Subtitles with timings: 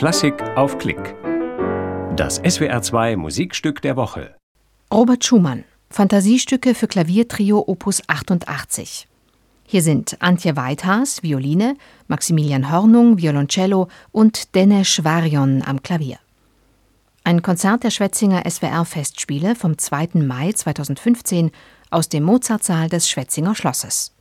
[0.00, 1.14] Klassik auf Klick.
[2.16, 4.34] Das SWR2 Musikstück der Woche.
[4.90, 5.64] Robert Schumann.
[5.90, 9.06] Fantasiestücke für Klaviertrio Opus 88.
[9.66, 11.76] Hier sind Antje Weithaas, Violine,
[12.08, 16.16] Maximilian Hornung, Violoncello und Denesh Varion am Klavier.
[17.22, 20.12] Ein Konzert der Schwetzinger SWR-Festspiele vom 2.
[20.14, 21.50] Mai 2015
[21.90, 24.14] aus dem Mozartsaal des Schwetzinger Schlosses.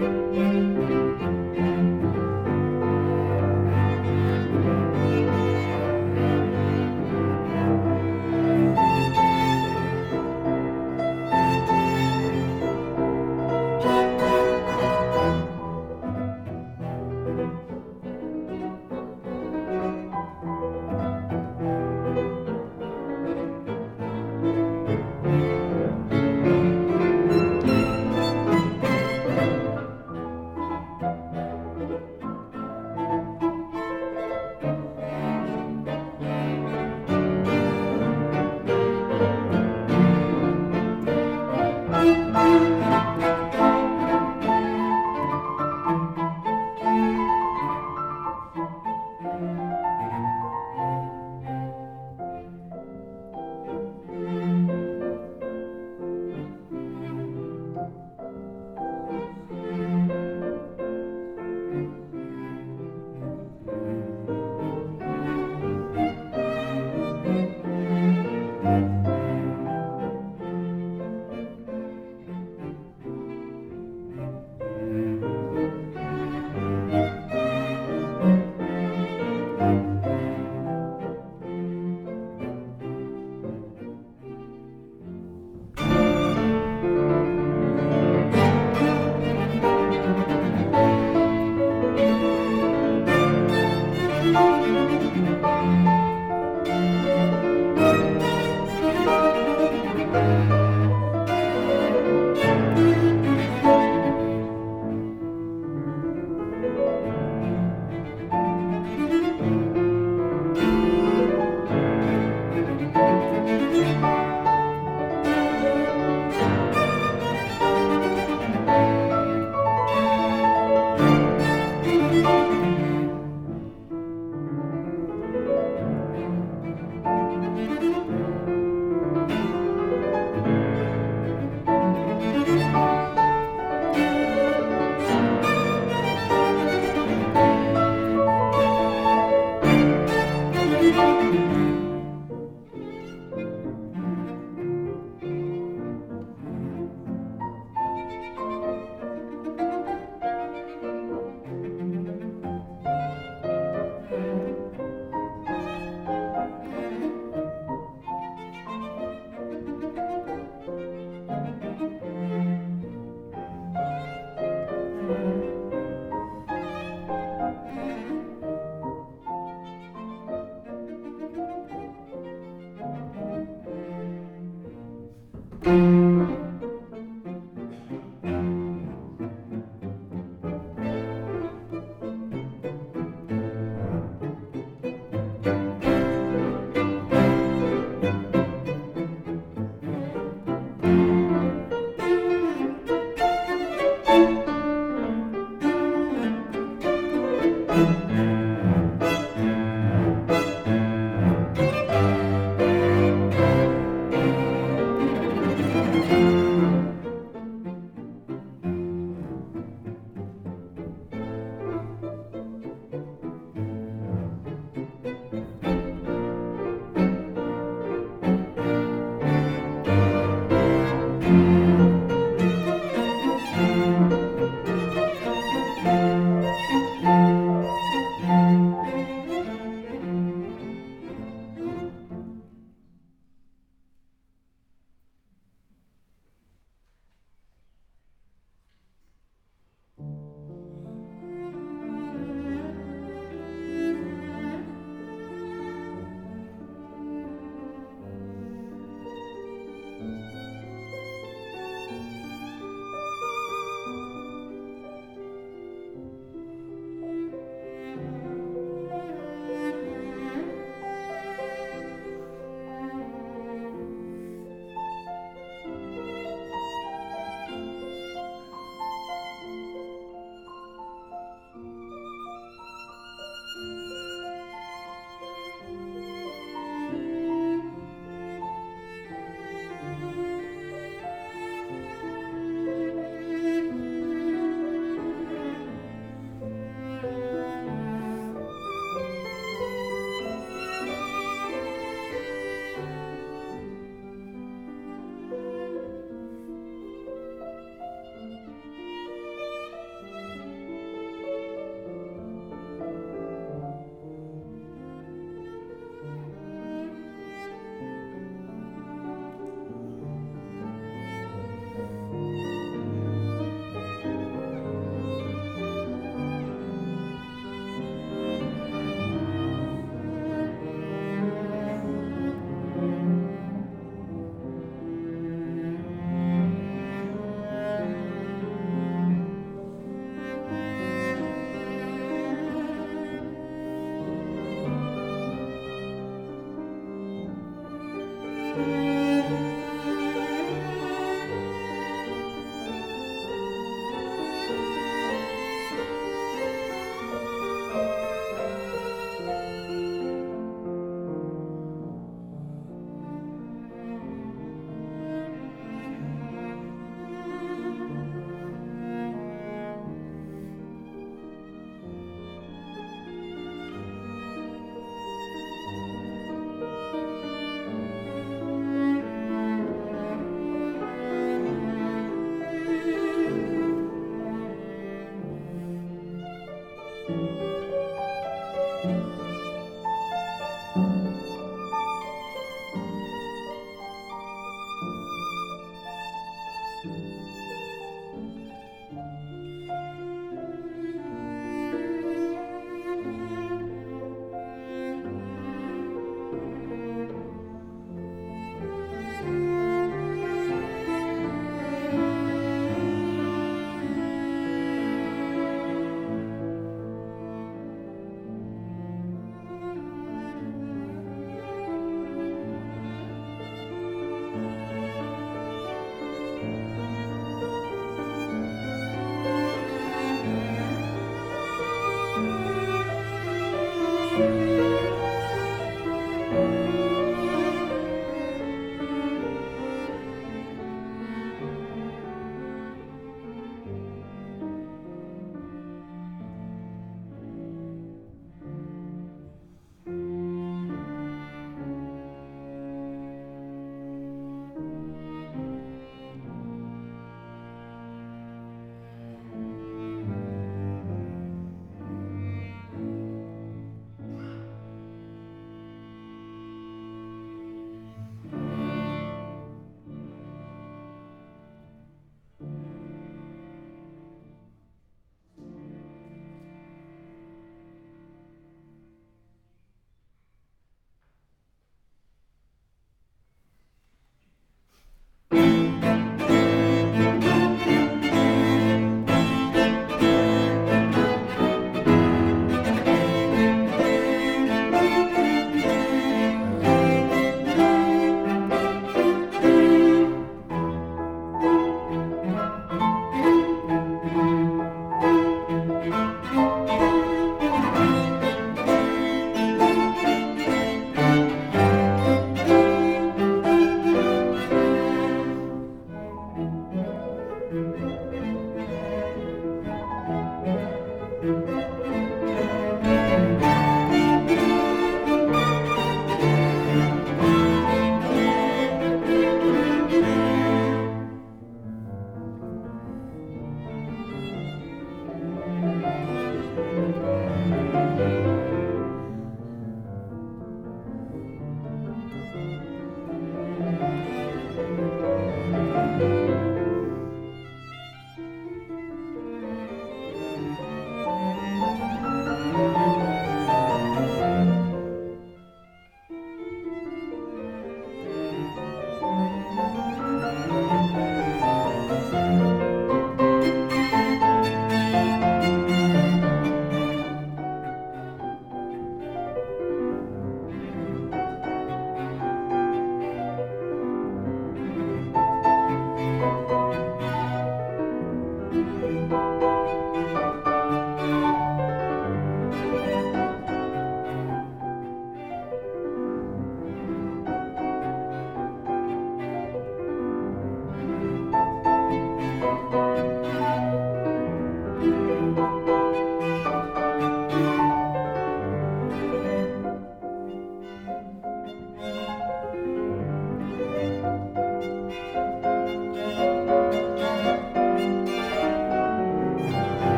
[0.00, 0.99] Música